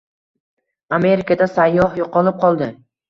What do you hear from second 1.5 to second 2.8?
sayyoh yo‘qolib qoldi